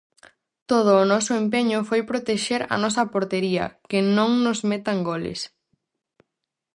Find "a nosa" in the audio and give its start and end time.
2.73-3.03